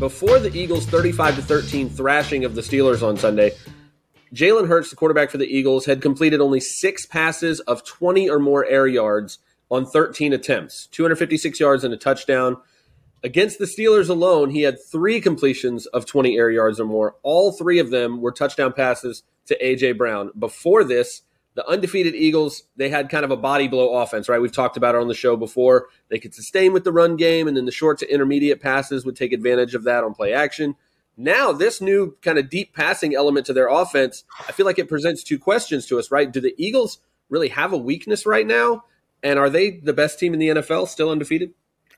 [0.00, 3.52] before the Eagles' 35 to 13 thrashing of the Steelers on Sunday,
[4.34, 8.38] Jalen Hurts, the quarterback for the Eagles, had completed only six passes of 20 or
[8.38, 9.38] more air yards
[9.70, 12.56] on 13 attempts, 256 yards and a touchdown.
[13.22, 17.16] Against the Steelers alone, he had three completions of 20 air yards or more.
[17.22, 19.92] All three of them were touchdown passes to A.J.
[19.92, 20.30] Brown.
[20.38, 21.22] Before this,
[21.60, 24.40] the undefeated Eagles, they had kind of a body blow offense, right?
[24.40, 25.88] We've talked about it on the show before.
[26.08, 29.14] They could sustain with the run game, and then the short to intermediate passes would
[29.14, 30.74] take advantage of that on play action.
[31.18, 34.88] Now, this new kind of deep passing element to their offense, I feel like it
[34.88, 36.32] presents two questions to us, right?
[36.32, 36.98] Do the Eagles
[37.28, 38.84] really have a weakness right now?
[39.22, 41.52] And are they the best team in the NFL, still undefeated?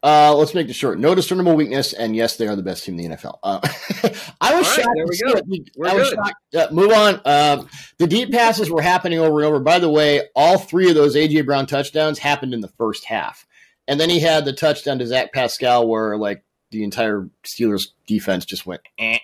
[0.05, 0.98] Uh, let's make this short.
[0.98, 3.38] No discernible weakness, and yes, they are the best team in the NFL.
[3.42, 3.61] Uh,
[4.41, 4.88] I was right, shocked.
[4.97, 5.38] there we go.
[5.55, 5.70] it.
[5.77, 6.19] We're I was good.
[6.19, 6.55] shocked.
[6.56, 7.20] Uh, move on.
[7.25, 9.61] Um, the deep passes were happening over and over.
[9.61, 13.47] By the way, all three of those AJ Brown touchdowns happened in the first half,
[13.87, 16.42] and then he had the touchdown to Zach Pascal where like
[16.73, 19.19] the entire Steelers defense just went, eh.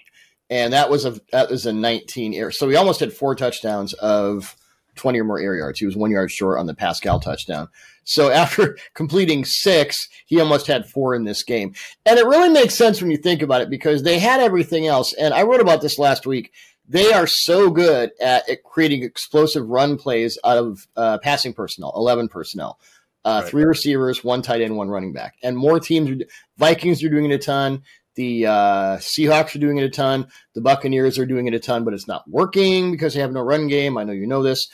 [0.49, 2.53] and that was a that was a 19 air.
[2.53, 4.55] So he almost had four touchdowns of
[4.99, 5.79] 20 or more air yards.
[5.79, 7.69] He was one yard short on the Pascal touchdown.
[8.05, 11.75] So after completing six, he almost had four in this game.
[12.05, 15.13] And it really makes sense when you think about it because they had everything else.
[15.15, 16.53] And I wrote about this last week.
[16.91, 21.93] They are so good at, at creating explosive run plays out of uh, passing personnel,
[21.95, 22.79] 11 personnel.
[23.25, 23.51] Uh, Right.
[23.51, 25.35] Three receivers, one tight end, one running back.
[25.43, 26.25] And more teams, are,
[26.57, 27.83] Vikings are doing it a ton.
[28.19, 30.27] The uh, Seahawks are doing it a ton.
[30.55, 33.43] The Buccaneers are doing it a ton, but it's not working because they have no
[33.43, 33.97] run game.
[33.97, 34.67] I know you know this.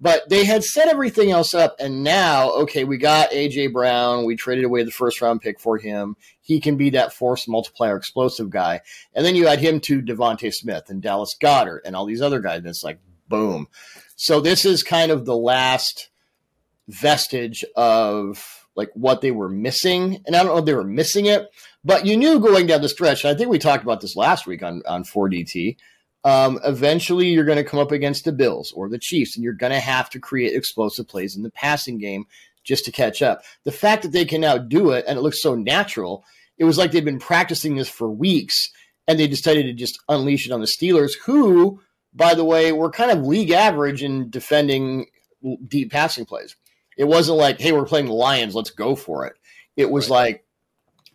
[0.00, 4.24] But they had set everything else up, and now, okay, we got AJ Brown.
[4.24, 6.14] We traded away the first round pick for him.
[6.42, 8.82] He can be that force multiplier, explosive guy.
[9.14, 12.38] And then you add him to DeVonta Smith and Dallas Goedert and all these other
[12.38, 12.58] guys.
[12.58, 13.66] And it's like boom.
[14.14, 16.08] So this is kind of the last
[16.86, 20.22] vestige of like what they were missing.
[20.26, 21.48] And I don't know if they were missing it,
[21.84, 23.24] but you knew going down the stretch.
[23.24, 25.76] I think we talked about this last week on on 4DT.
[26.24, 29.52] Um, eventually, you're going to come up against the Bills or the Chiefs, and you're
[29.52, 32.26] going to have to create explosive plays in the passing game
[32.64, 33.42] just to catch up.
[33.64, 36.24] The fact that they can now do it and it looks so natural,
[36.58, 38.70] it was like they've been practicing this for weeks,
[39.08, 41.80] and they decided to just unleash it on the Steelers, who,
[42.14, 45.06] by the way, were kind of league average in defending
[45.66, 46.54] deep passing plays.
[46.96, 49.34] It wasn't like, hey, we're playing the Lions, let's go for it.
[49.76, 50.16] It was Right.
[50.16, 50.44] like,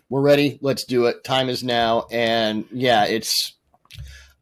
[0.09, 1.23] we're ready, let's do it.
[1.23, 2.07] Time is now.
[2.11, 3.53] And yeah, it's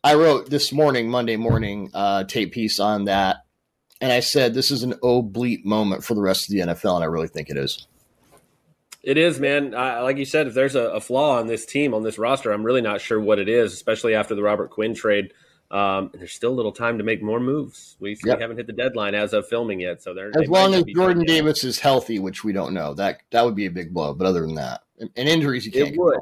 [0.04, 3.38] I wrote this morning, Monday morning, uh, tape piece on that,
[4.00, 7.04] and I said this is an oblique moment for the rest of the NFL, and
[7.04, 7.88] I really think it is.
[9.02, 9.74] It is, man.
[9.74, 12.52] Uh, like you said, if there's a, a flaw on this team, on this roster,
[12.52, 15.32] I'm really not sure what it is, especially after the Robert Quinn trade.
[15.72, 17.98] Um, there's still a little time to make more moves.
[18.00, 18.38] We, Yep.
[18.38, 20.32] we haven't hit the deadline as of filming yet, so there.
[20.40, 23.66] As long as Jordan Davis is healthy, which we don't know, that that would be
[23.66, 24.14] a big blow.
[24.14, 25.90] But other than that, and, and injuries, you can't.
[25.94, 26.20] It would.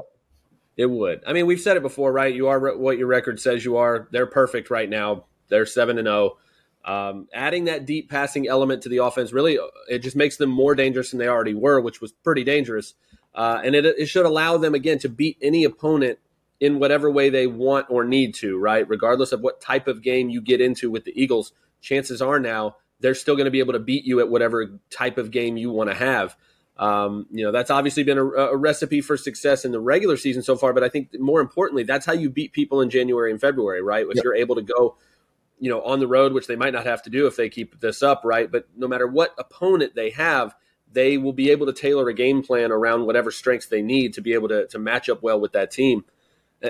[0.76, 1.22] It would.
[1.26, 2.34] I mean, we've said it before, right?
[2.34, 4.08] You are re- what your record says you are.
[4.10, 5.26] They're perfect right now.
[5.48, 6.38] They're seven and zero.
[6.84, 10.74] Um, adding that deep passing element to the offense really it just makes them more
[10.74, 12.94] dangerous than they already were, which was pretty dangerous.
[13.34, 16.18] Uh, and it, it should allow them again to beat any opponent
[16.60, 18.88] in whatever way they want or need to, right?
[18.88, 22.76] Regardless of what type of game you get into with the Eagles, chances are now
[23.00, 25.70] they're still going to be able to beat you at whatever type of game you
[25.70, 26.36] want to have.
[26.76, 30.42] Um, you know, that's obviously been a, a recipe for success in the regular season
[30.42, 33.40] so far, but I think more importantly, that's how you beat people in January and
[33.40, 34.06] February, right?
[34.08, 34.24] If Yep.
[34.24, 34.96] you're able to go,
[35.60, 37.78] you know, on the road, which they might not have to do if they keep
[37.80, 38.50] this up, right?
[38.50, 40.54] But no matter what opponent they have,
[40.90, 44.20] they will be able to tailor a game plan around whatever strengths they need to
[44.20, 46.04] be able to, to match up well with that team.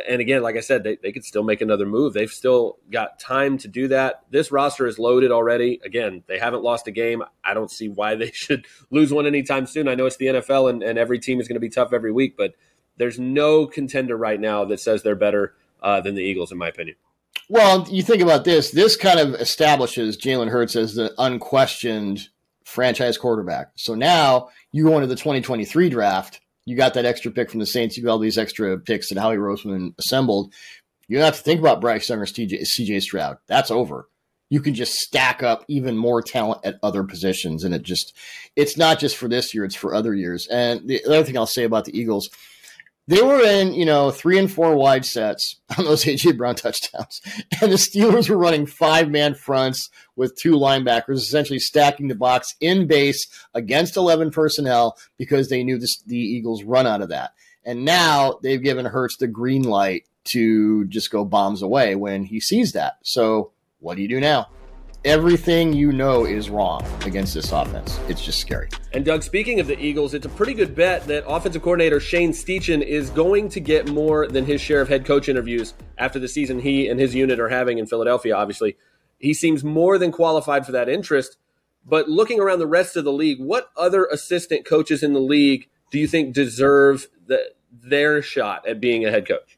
[0.08, 2.14] And again, like I said, they, they could still make another move.
[2.14, 4.24] They've still got time to do that.
[4.30, 5.80] This roster is loaded already.
[5.84, 7.22] Again, they haven't lost a game.
[7.44, 9.86] I don't see why they should lose one anytime soon.
[9.86, 12.12] I know it's the NFL and, and every team is going to be tough every
[12.12, 12.54] week, but
[12.96, 16.68] there's no contender right now that says they're better uh, than the Eagles, in my
[16.68, 16.96] opinion.
[17.48, 18.70] Well, you think about this.
[18.70, 22.28] This kind of establishes Jalen Hurts as the unquestioned
[22.64, 23.72] franchise quarterback.
[23.76, 26.40] So now you go into the 2023 draft.
[26.66, 27.96] You got that extra pick from the Saints.
[27.96, 30.52] You got all these extra picks that Howie Roseman assembled.
[31.08, 33.36] You don't have to think about Bryce Young or CJ, CJ Stroud.
[33.46, 34.08] That's over.
[34.50, 38.16] You can just stack up even more talent at other positions, and it just
[38.56, 40.46] it's not just for this year; it's for other years.
[40.48, 42.30] And the other thing I'll say about the Eagles,
[43.06, 47.20] they were in, you know, three and four wide sets on those AJ Brown touchdowns.
[47.60, 52.54] And the Steelers were running five man fronts with two linebackers, essentially stacking the box
[52.60, 57.32] in base against 11 personnel because they knew this, the Eagles run out of that.
[57.64, 62.40] And now they've given Hurts the green light to just go bombs away when he
[62.40, 62.94] sees that.
[63.02, 64.48] So what do you do now?
[65.04, 67.98] Everything you know is wrong against this offense.
[68.08, 68.68] It's just scary.
[68.92, 72.32] And Doug, speaking of the Eagles, it's a pretty good bet that offensive coordinator Shane
[72.32, 76.28] Steichen is going to get more than his share of head coach interviews after the
[76.28, 78.34] season he and his unit are having in Philadelphia.
[78.34, 78.76] Obviously,
[79.18, 81.36] he seems more than qualified for that interest.
[81.86, 85.68] But looking around the rest of the league, what other assistant coaches in the league
[85.90, 89.53] do you think deserve the, their shot at being a head coach?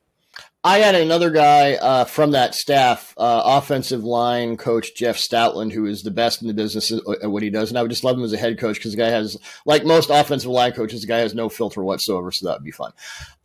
[0.66, 5.86] I had another guy uh, from that staff, uh, offensive line coach Jeff Stoutland, who
[5.86, 8.18] is the best in the business at what he does, and I would just love
[8.18, 11.06] him as a head coach because the guy has, like most offensive line coaches, the
[11.06, 12.90] guy has no filter whatsoever, so that would be fun.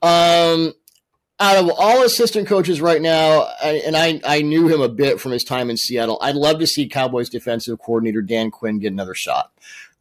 [0.02, 0.74] Um,
[1.40, 5.32] out of all assistant coaches right now, and I, I knew him a bit from
[5.32, 9.14] his time in Seattle, I'd love to see Cowboys defensive coordinator Dan Quinn get another
[9.14, 9.52] shot.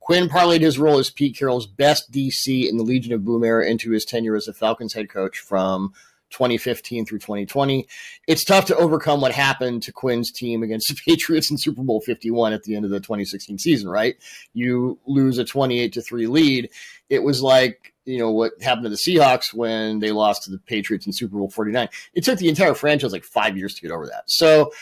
[0.01, 3.69] Quinn parlayed his role as Pete Carroll's best DC in the Legion of Boom era
[3.69, 5.93] into his tenure as a Falcons head coach from–
[6.31, 7.87] 2015 through 2020.
[8.27, 12.01] It's tough to overcome what happened to Quinn's team against the Patriots in Super Bowl
[12.01, 14.17] 51 at the end of the 2016 season, right?
[14.53, 16.71] You lose a 28 to 3 lead.
[17.09, 20.59] It was like, you know, what happened to the Seahawks when they lost to the
[20.59, 21.89] Patriots in Super Bowl 49.
[22.15, 24.25] It took the entire franchise like 5 years to get over that.
[24.27, 24.73] So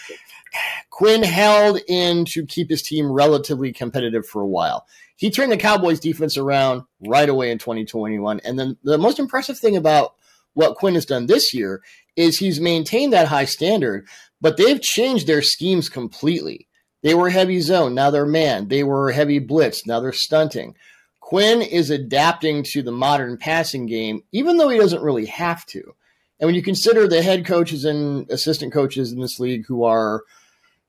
[0.90, 4.86] Quinn held in to keep his team relatively competitive for a while.
[5.16, 8.40] He turned the Cowboys defense around right away in 2021.
[8.44, 10.14] And then the most impressive thing about
[10.58, 11.82] what Quinn has done this year
[12.16, 14.08] is he's maintained that high standard,
[14.40, 16.66] but they've changed their schemes completely.
[17.04, 18.66] They were heavy zone, now they're man.
[18.66, 20.74] They were heavy blitz, now they're stunting.
[21.20, 25.94] Quinn is adapting to the modern passing game, even though he doesn't really have to.
[26.40, 30.24] And when you consider the head coaches and assistant coaches in this league who are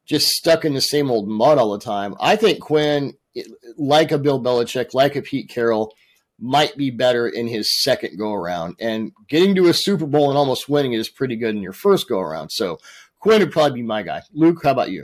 [0.08, 3.14] just stuck in the same old mud all the time, I think Quinn,
[3.78, 5.94] like a Bill Belichick, like a Pete Carroll,
[6.40, 8.76] might be better in his second go around.
[8.80, 12.08] And getting to a Super Bowl and almost winning is pretty good in your first
[12.08, 12.50] go around.
[12.50, 12.80] So
[13.20, 14.22] Quinn would probably be my guy.
[14.34, 15.04] Luke, how about you?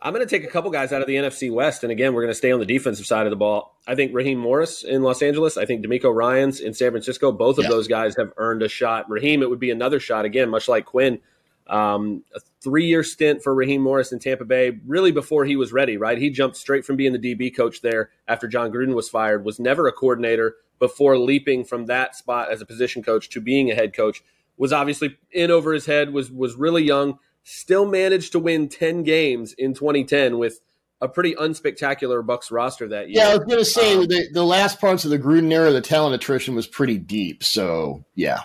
[0.00, 2.22] I'm going to take a couple guys out of the NFC West, and again, we're
[2.22, 3.76] going to stay on the defensive side of the ball.
[3.86, 5.56] I think Raheem Morris in Los Angeles.
[5.56, 7.32] I think DeMeco Ryans in San Francisco.
[7.32, 7.70] Both of yeah.
[7.70, 9.10] those guys have earned a shot.
[9.10, 11.18] Raheem, it would be another shot again, much like Quinn.
[11.68, 15.96] Um, a three-year stint for Raheem Morris in Tampa Bay, really before he was ready.
[15.96, 19.44] Right, he jumped straight from being the DB coach there after Jon Gruden was fired.
[19.44, 23.70] Was never a coordinator before leaping from that spot as a position coach to being
[23.70, 24.22] a head coach.
[24.56, 26.12] Was obviously in over his head.
[26.12, 27.18] Was was really young.
[27.44, 30.60] Still managed to win ten games in 2010 with
[31.00, 33.22] a pretty unspectacular Bucs roster that year.
[33.22, 35.70] Yeah, I was going to say um, the, the last parts of the Gruden era,
[35.70, 37.44] the talent attrition was pretty deep.
[37.44, 38.42] So yeah.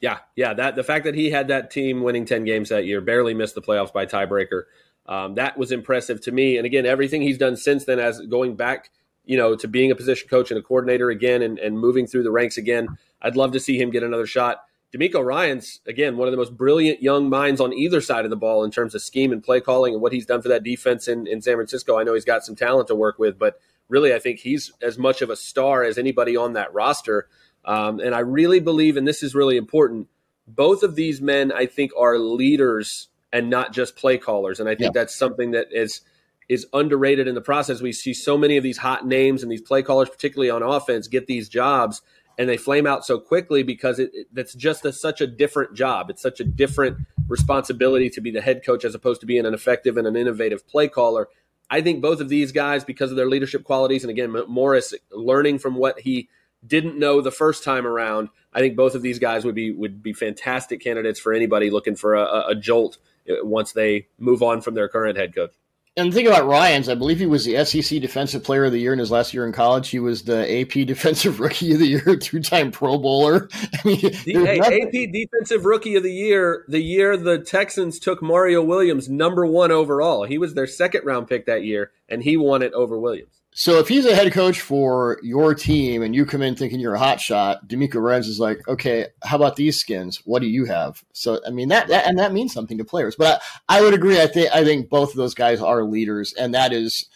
[0.00, 0.54] Yeah, yeah.
[0.54, 3.54] That the fact that he had that team winning ten games that year, barely missed
[3.54, 4.64] the playoffs by tiebreaker.
[5.06, 6.56] Um, that was impressive to me.
[6.56, 8.90] And again, everything he's done since then, as going back,
[9.24, 12.22] you know, to being a position coach and a coordinator again, and, and moving through
[12.22, 12.88] the ranks again.
[13.20, 14.62] I'd love to see him get another shot.
[14.94, 18.36] DeMeco Ryans, again, one of the most brilliant young minds on either side of the
[18.36, 21.08] ball in terms of scheme and play calling and what he's done for that defense
[21.08, 21.98] in, in San Francisco.
[21.98, 24.96] I know he's got some talent to work with, but really, I think he's as
[24.96, 27.28] much of a star as anybody on that roster.
[27.68, 30.08] Um, and I really believe, and this is really important,
[30.46, 34.58] both of these men, I think, are leaders and not just play callers.
[34.58, 35.00] And I think yeah.
[35.02, 36.00] that's something that is
[36.48, 37.82] is underrated in the process.
[37.82, 41.06] We see so many of these hot names and these play callers, particularly on offense,
[41.06, 42.00] get these jobs
[42.38, 45.74] and they flame out so quickly because it, it that's just a, such a different
[45.74, 46.08] job.
[46.08, 49.52] It's such a different responsibility to be the head coach as opposed to being an
[49.52, 51.28] effective and an innovative play caller.
[51.68, 55.58] I think both of these guys, because of their leadership qualities, and again, Morris learning
[55.58, 56.30] from what he
[56.66, 58.28] didn't know the first time around.
[58.52, 61.96] I think both of these guys would be would be fantastic candidates for anybody looking
[61.96, 62.98] for a, a jolt
[63.28, 65.52] uh, once they move on from their current head coach.
[65.98, 68.78] And the thing about Ryans, I believe he was the SEC Defensive Player of the
[68.78, 69.88] Year in his last year in college.
[69.88, 73.48] He was the AP Defensive Rookie of the Year, two-time Pro Bowler.
[73.52, 78.62] I mean, the, AP Defensive Rookie of the Year, the year the Texans took Mario
[78.62, 80.22] Williams number one overall.
[80.22, 83.37] He was their second round pick that year, and he won it over Williams.
[83.58, 86.94] So if he's a head coach for your team and you come in thinking you're
[86.94, 90.22] a hot shot, DeMeco Ryans is like, okay, how about these skins?
[90.24, 91.02] What do you have?
[91.12, 93.16] So I mean that, that and that means something to players.
[93.16, 94.22] But I, I would agree.
[94.22, 97.08] I think I think both of those guys are leaders, and that is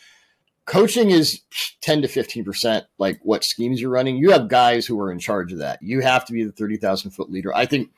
[0.66, 1.42] coaching is
[1.82, 4.16] 10 to 15 percent like what schemes you're running.
[4.16, 5.78] You have guys who are in charge of that.
[5.80, 7.54] You have to be the 30,000 foot leader.
[7.54, 7.90] I think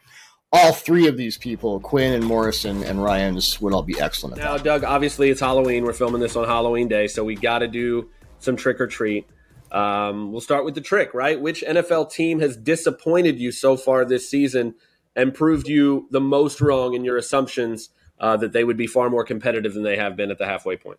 [0.52, 4.36] all three of these people, Quinn and Morrison and Ryans, would all be excellent.
[4.36, 4.64] now, that.
[4.64, 5.82] Doug, obviously it's Halloween.
[5.82, 8.10] We're filming this on Halloween Day, so we got to do
[8.44, 9.26] some trick or treat.
[9.72, 11.40] Um, we'll start with the trick, right?
[11.40, 14.74] Which NFL team has disappointed you so far this season
[15.16, 19.10] and proved you the most wrong in your assumptions uh, that they would be far
[19.10, 20.98] more competitive than they have been at the halfway point?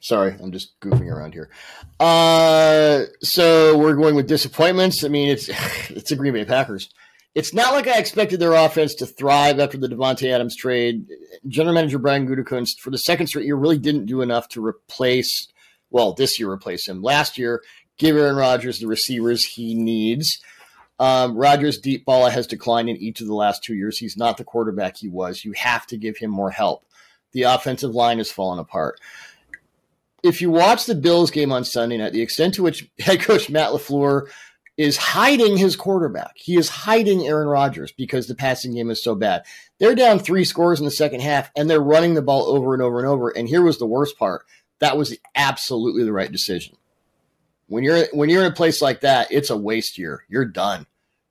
[0.00, 1.50] Sorry, I'm just goofing around here.
[1.98, 5.02] Uh, so we're going with disappointments.
[5.02, 5.48] I mean, it's
[5.90, 6.90] it's the Green Bay Packers.
[7.34, 11.06] it's not like I expected their offense to thrive after the Davante Adams trade.
[11.48, 15.48] General Manager Brian Gutekunst, for the second straight year, really didn't do enough to replace.
[15.90, 17.02] Well, this year replace him.
[17.02, 17.62] Last year,
[17.98, 20.40] give Aaron Rodgers the receivers he needs.
[20.98, 23.98] Um, Rodgers' deep ball has declined in each of the last two years.
[23.98, 25.44] He's not the quarterback he was.
[25.44, 26.84] You have to give him more help.
[27.32, 29.00] The offensive line has fallen apart.
[30.24, 33.48] If you watch the Bills game on Sunday night, the extent to which head coach
[33.48, 34.28] Matt LaFleur
[34.76, 39.14] is hiding his quarterback, he is hiding Aaron Rodgers because the passing game is so
[39.14, 39.44] bad.
[39.78, 42.82] They're down three scores in the second half and they're running the ball over and
[42.82, 43.28] over and over.
[43.28, 44.44] And here was the worst part
[44.80, 46.76] that was absolutely the right decision.
[47.66, 50.24] When you're when you're in a place like that, it's a waste year.
[50.28, 50.86] You're done.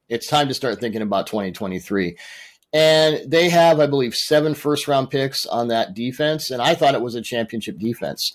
[0.10, 2.18] It's time to start thinking about 2023.
[2.74, 6.52] And they have, I believe, seven first round picks on that defense.
[6.52, 8.34] And I thought it was a championship defense.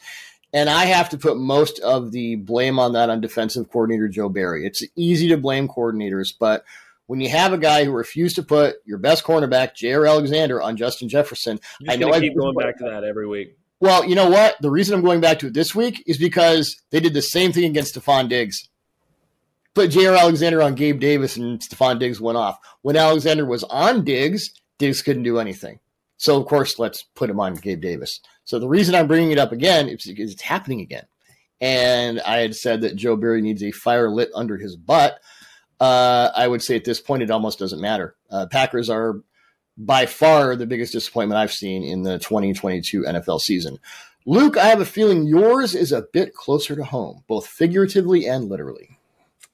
[0.53, 4.29] And I have to put most of the blame on that on defensive coordinator Joe
[4.29, 4.67] Barry.
[4.67, 6.65] It's easy to blame coordinators, but
[7.07, 10.77] when you have a guy who refused to put your best cornerback, Jaire Alexander, on
[10.77, 13.57] Justin Jefferson, I know I keep going back to that every week.
[13.83, 14.55] Well, you know what?
[14.61, 17.51] The reason I'm going back to it this week is because they did the same
[17.51, 18.69] thing against Stefon Diggs.
[19.75, 22.61] Put Jaire Alexander on Gabe Davis and Stefon Diggs went off.
[22.83, 25.81] When Alexander was on Diggs, Diggs couldn't do anything.
[26.17, 28.21] So, of course, let's put him on Gabe Davis.
[28.45, 31.07] So, the reason I'm bringing it up again is because it's happening again.
[31.61, 35.19] And I had said that Joe Barry needs a fire lit under his butt.
[35.81, 38.15] Uh, I would say at this point, it almost doesn't matter.
[38.31, 39.17] Uh, Packers are
[39.77, 43.79] by far the biggest disappointment I've seen in the 2022 NFL season.
[44.25, 48.49] Luke, I have a feeling yours is a bit closer to home, both figuratively and
[48.49, 48.99] literally.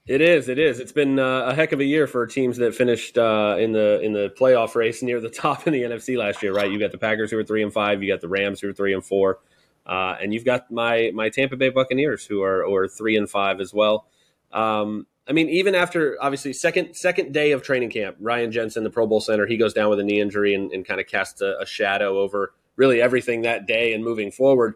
[0.07, 0.49] It is.
[0.49, 0.81] It is.
[0.81, 4.01] It's been uh, a heck of a year for teams that finished uh, in the
[4.01, 6.55] in the playoff race near the top in the NFC last year.
[6.55, 6.71] Right?
[6.71, 8.03] You got the Packers who were three and five.
[8.03, 9.41] You got the Rams who are three and four,
[9.87, 13.61] uh, and you've got my my Tampa Bay Buccaneers who are or three and five
[13.61, 14.07] as well.
[14.51, 18.91] Um, I mean, even after obviously second second day of training camp, Ryan Jensen, the
[18.91, 21.43] Pro Bowl center, he goes down with a knee injury and, and kind of casts
[21.43, 24.75] a, a shadow over really everything that day and moving forward.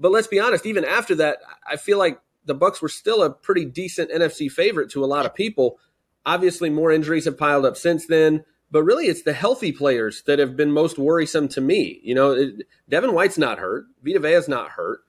[0.00, 3.30] But let's be honest, even after that, I feel like the Bucs were still a
[3.30, 5.78] pretty decent NFC favorite to a lot of people.
[6.24, 10.38] Obviously, more injuries have piled up since then, but really, it's the healthy players that
[10.38, 12.00] have been most worrisome to me.
[12.02, 15.00] You know, it, Devin White's not hurt, Vita Vea's not hurt.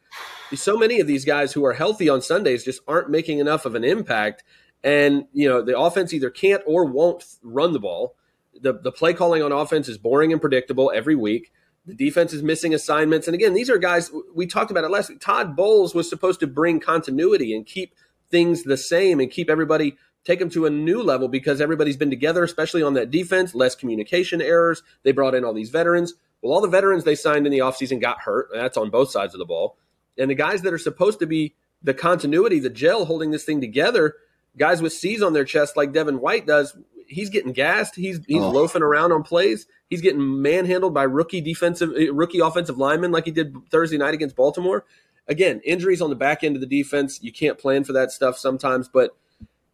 [0.54, 3.74] So many of these guys who are healthy on Sundays just aren't making enough of
[3.74, 4.44] an impact
[4.84, 8.16] and, you know, the offense either can't or won't run the ball.
[8.60, 11.52] The, the play calling on offense is boring and predictable every week.
[11.86, 13.28] The defense is missing assignments.
[13.28, 15.20] And again, these are guys, we talked about it last week.
[15.20, 17.96] Todd Bowles was supposed to bring continuity and keep
[18.30, 22.10] things the same and keep everybody, take them to a new level because everybody's been
[22.10, 24.82] together, especially on that defense, less communication errors.
[25.04, 26.14] They brought in all these veterans.
[26.42, 28.50] Well, all the veterans they signed in the offseason got hurt.
[28.54, 29.78] That's on both sides of the ball.
[30.18, 33.62] And the guys that are supposed to be the continuity, the gel holding this thing
[33.62, 34.16] together,
[34.58, 36.76] guys with C's on their chest like Devin White does,
[37.08, 37.96] he's getting gassed.
[37.96, 38.50] He's he's oh.
[38.50, 39.68] loafing around on plays.
[39.90, 44.14] He's getting manhandled by rookie defensive eh, rookie offensive linemen like he did Thursday night
[44.14, 44.86] against Baltimore.
[45.28, 47.22] Again, injuries on the back end of the defense.
[47.22, 49.16] You can't plan for that stuff sometimes, but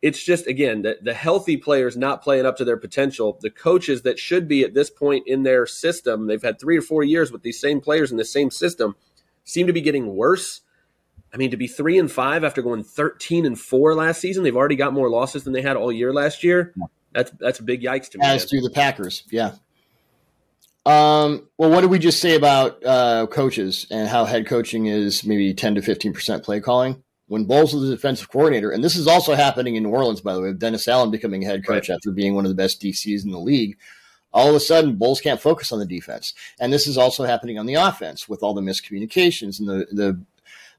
[0.02, 3.38] it's just again the, the healthy players not playing up to their potential.
[3.42, 6.82] The coaches that should be at this point in their system, they've had three or
[6.82, 8.96] four years with these same players in the same system,
[9.44, 10.62] seem to be getting worse
[11.34, 14.56] I mean, to be three and five after going thirteen and four last season, they've
[14.56, 16.74] already got more losses than they had all year last year.
[17.14, 18.26] That's that's a big yikes to me.
[18.26, 19.54] As do the Packers, yeah.
[20.86, 25.24] Um, well, what did we just say about uh, coaches and how head coaching is
[25.24, 27.04] maybe ten to fifteen percent play calling?
[27.28, 30.34] When Bowles was the defensive coordinator, and this is also happening in New Orleans, by
[30.34, 31.96] the way, Dennis Allen becoming head coach right.
[31.96, 33.78] after being one of the best DCs in the league.
[34.34, 37.60] All of a sudden, Bowles can't focus on the defense, and this is also happening
[37.60, 40.20] on the offense with all the miscommunications and the the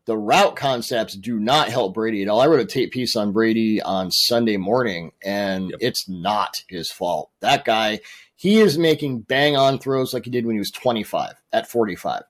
[0.07, 2.41] the route concepts do not help Brady at all.
[2.41, 5.79] I wrote a tape piece on Brady on Sunday morning, and yep.
[5.81, 7.31] it's not his fault.
[7.41, 8.01] That guy,
[8.35, 12.23] he is making bang on throws like he did when he was 25 at 45.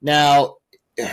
[0.00, 0.56] Now,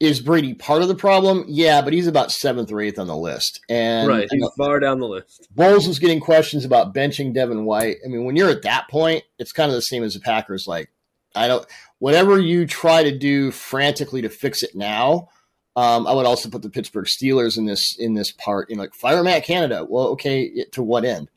[0.00, 1.44] is Brady part of the problem?
[1.48, 3.60] Yeah, but he's about seventh or eighth on the list.
[3.68, 5.48] And right, he's know, far down the list.
[5.54, 7.96] Bowles was getting questions about benching Devin White.
[8.04, 10.66] I mean, when you're at that point, it's kind of the same as the Packers.
[10.66, 10.90] Like,
[11.34, 11.66] I don't
[12.04, 15.26] whatever you try to do frantically to fix it now.
[15.74, 18.68] Um, I would also put the Pittsburgh Steelers in this in this part.
[18.68, 19.86] You know, like fire Matt Canada.
[19.88, 21.30] Well, okay, to what end?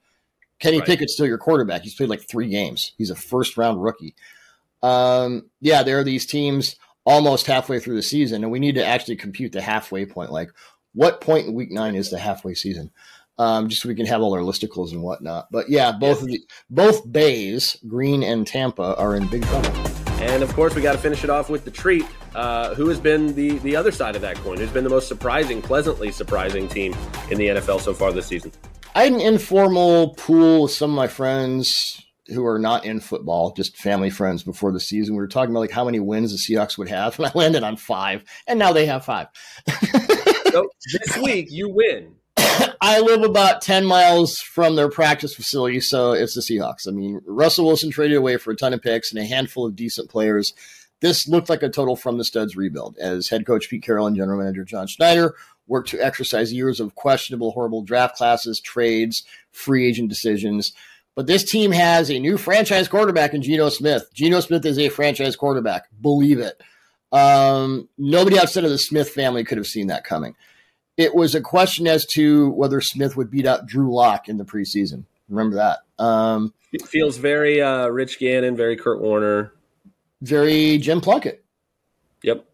[0.59, 0.85] Kenny right.
[0.85, 1.83] Pickett's still your quarterback.
[1.83, 2.91] He's played like three games.
[2.97, 4.13] He's a first round rookie.
[4.83, 8.85] Um, yeah, there are these teams almost halfway through the season, and we need to
[8.85, 10.33] actually compute the halfway point.
[10.33, 10.51] Like,
[10.93, 12.91] what point in week nine is the halfway season?
[13.37, 15.47] Um, just so we can have all our listicles and whatnot.
[15.49, 19.96] But yeah, both of the both bays, Green and Tampa, are in big trouble.
[20.19, 22.05] And of course, we got to finish it off with the treat.
[22.33, 24.57] Uh, who has been the the other side of that coin?
[24.57, 26.95] Who's been the most surprising, pleasantly surprising team
[27.29, 28.51] in the NFL so far this season?
[28.95, 33.53] I had an informal pool with some of my friends who are not in football,
[33.53, 35.15] just family friends before the season.
[35.15, 37.63] We were talking about like how many wins the Seahawks would have, and I landed
[37.63, 39.27] on five, and now they have five.
[40.51, 42.15] so this week you win.
[42.81, 46.87] I live about 10 miles from their practice facility, so it's the Seahawks.
[46.87, 49.75] I mean, Russell Wilson traded away for a ton of picks and a handful of
[49.75, 50.53] decent players.
[51.01, 54.15] This looked like a total from the studs rebuild as head coach Pete Carroll and
[54.15, 55.35] general manager John Schneider
[55.67, 60.73] worked to exercise years of questionable, horrible draft classes, trades, free agent decisions.
[61.15, 64.09] But this team has a new franchise quarterback in Geno Smith.
[64.13, 65.87] Geno Smith is a franchise quarterback.
[66.01, 66.61] Believe it.
[67.11, 70.35] Um, nobody outside of the Smith family could have seen that coming.
[70.97, 74.45] It was a question as to whether Smith would beat out Drew Lock in the
[74.45, 75.05] preseason.
[75.29, 76.03] Remember that?
[76.03, 79.53] Um, it feels very uh, Rich Gannon, very Kurt Warner,
[80.21, 81.43] very Jim Plunkett.
[82.23, 82.45] Yep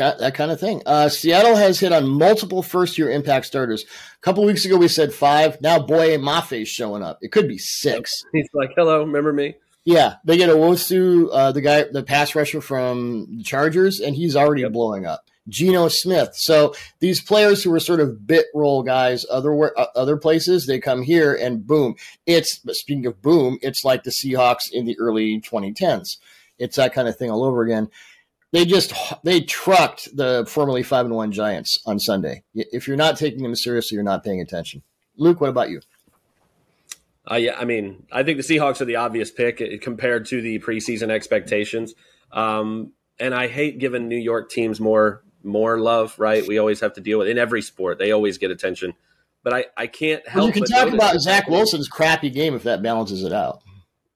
[0.00, 0.82] that kind of thing.
[0.86, 3.84] Uh, Seattle has hit on multiple first year impact starters.
[3.84, 5.60] A couple weeks ago, we said five.
[5.60, 7.18] Now, Boye Mafe showing up.
[7.20, 8.24] It could be six.
[8.32, 9.56] He's like, hello, remember me?
[9.84, 14.36] Yeah, they get Nwosu, uh, the guy, the pass rusher from the Chargers, and he's
[14.36, 14.72] already yep.
[14.72, 15.24] blowing up.
[15.50, 16.30] Geno Smith.
[16.34, 20.80] So these players who were sort of bit role guys other uh, other places, they
[20.80, 21.96] come here and boom.
[22.26, 26.16] It's speaking of boom, it's like the Seahawks in the early 2010s.
[26.58, 27.90] It's that kind of thing all over again
[28.52, 28.92] they just
[29.22, 32.42] they trucked the formerly five and one Giants on Sunday.
[32.54, 34.82] If you're not taking them seriously, you're not paying attention.
[35.16, 35.80] Luke, what about you?
[37.30, 40.40] Uh, yeah, I mean, I think the Seahawks are the obvious pick uh, compared to
[40.40, 41.94] the preseason expectations.
[42.32, 46.18] Um, and I hate giving New York teams more more love.
[46.18, 46.46] Right?
[46.46, 47.98] We always have to deal with in every sport.
[47.98, 48.94] They always get attention,
[49.42, 50.36] but I I can't help.
[50.36, 53.62] Well, you can talk about Zach Wilson's crappy game if that balances it out.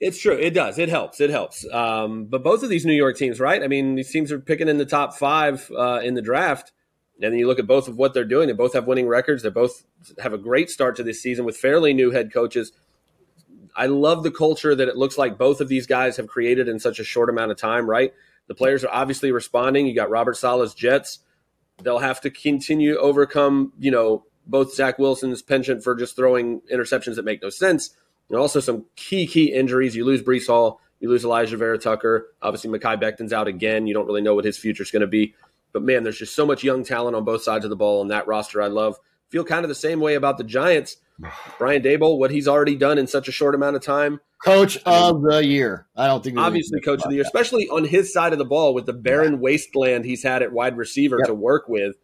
[0.01, 0.35] It's true.
[0.35, 0.79] It does.
[0.79, 1.21] It helps.
[1.21, 1.65] It helps.
[1.73, 3.63] Um, but both of these New York teams, right?
[3.63, 6.73] I mean, these teams are picking in the top five uh, in the draft.
[7.17, 8.49] And then you look at both of what they're doing.
[8.49, 9.45] They both have winning records.
[9.45, 9.85] They both
[10.19, 12.73] have a great start to this season with fairly new head coaches.
[13.77, 16.79] I love the culture that it looks like both of these guys have created in
[16.81, 18.13] such a short amount of time, right?
[18.47, 19.87] The players are obviously responding.
[19.87, 21.21] You got Robert Saleh's Jets.
[21.83, 27.17] They'll have to continue overcome, you know, both Zach Wilson's penchant for just throwing interceptions
[27.17, 27.97] that make no sense
[28.29, 29.97] and also some key, key injuries.
[29.97, 32.29] You lose Breece Hall, you lose Elijah Vera-Tucker.
[32.43, 33.87] Obviously, Mekhi Becton's out again.
[33.87, 35.35] You don't really know what his future is going to be.
[35.73, 38.09] But man, there's just so much young talent on both sides of the ball on
[38.09, 38.63] that roster.
[38.63, 38.97] I love.
[39.29, 40.97] Feel kind of the same way about the Giants.
[41.59, 44.21] Brian Daboll, what he's already done in such a short amount of time.
[44.45, 45.87] Coach of the year.
[45.97, 47.29] I don't think obviously coach of the year, that.
[47.29, 49.39] especially on his side of the ball with the barren yeah.
[49.39, 51.29] wasteland he's had at wide receiver yep.
[51.29, 51.97] to work with.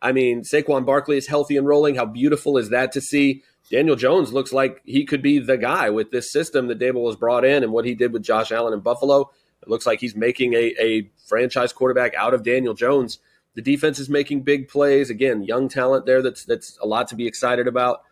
[0.00, 1.96] I mean, Saquon Barkley is healthy and rolling.
[1.96, 3.42] How beautiful is that to see?
[3.68, 7.16] Daniel Jones looks like he could be the guy with this system that Daboll has
[7.16, 9.30] brought in and what he did with Josh Allen in Buffalo.
[9.60, 13.18] It looks like he's making a, a franchise quarterback out of Daniel Jones.
[13.54, 15.10] The defense is making big plays.
[15.10, 18.02] Again, young talent there that's that's a lot to be excited about.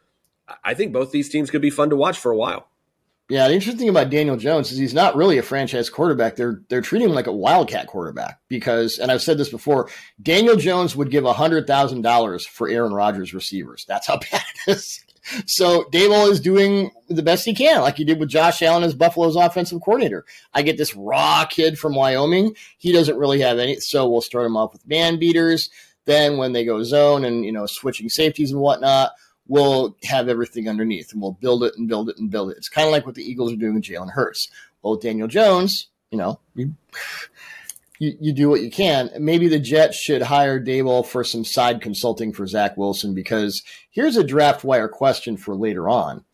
[0.64, 2.68] I think both these teams could be fun to watch for a while.
[3.28, 6.36] Yeah, the interesting thing about Daniel Jones is he's not really a franchise quarterback.
[6.36, 9.90] They're they're treating him like a wildcat quarterback because, and I've said this before,
[10.22, 13.84] Daniel Jones would give hundred thousand dollars for Aaron Rodgers receivers.
[13.88, 15.00] That's how bad it is.
[15.46, 18.94] So Daboll is doing the best he can, like he did with Josh Allen as
[18.94, 20.24] Buffalo's offensive coordinator.
[20.54, 22.54] I get this raw kid from Wyoming.
[22.78, 25.68] He doesn't really have any, so we'll start him off with man beaters.
[26.04, 29.10] Then when they go zone and you know switching safeties and whatnot,
[29.48, 32.56] we'll have everything underneath and we'll build it and build it and build it.
[32.56, 34.48] It's kind of like what the Eagles are doing with Jalen Hurts.
[34.82, 36.74] Well, Daniel Jones, you know, you,
[37.98, 39.10] you do what you can.
[39.18, 44.16] Maybe the Jets should hire Daboll for some side consulting for Zach Wilson because here's
[44.16, 46.24] a draft wire question for later on.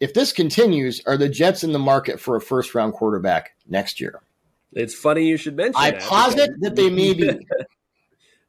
[0.00, 4.00] If this continues, are the Jets in the market for a first round quarterback next
[4.00, 4.20] year?
[4.72, 5.74] It's funny you should mention.
[5.76, 7.30] I that posit that they may be.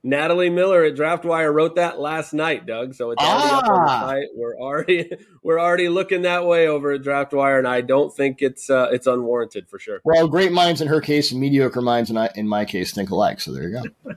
[0.05, 2.93] Natalie Miller at DraftWire wrote that last night, Doug.
[2.93, 3.57] So it's already ah.
[3.57, 4.01] up on the ah.
[4.01, 4.27] site.
[4.35, 5.11] We're already
[5.43, 9.07] we're already looking that way over at DraftWire, and I don't think it's uh, it's
[9.07, 10.01] unwarranted for sure.
[10.05, 13.09] Well, great minds in her case and mediocre minds in, I, in my case think
[13.09, 13.41] alike.
[13.41, 14.13] So there you go.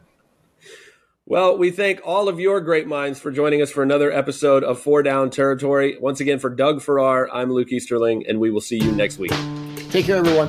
[1.27, 4.79] well, we thank all of your great minds for joining us for another episode of
[4.79, 5.97] Four Down Territory.
[5.99, 9.33] Once again, for Doug Farrar, I'm Luke Easterling, and we will see you next week.
[9.91, 10.49] Take care, everyone.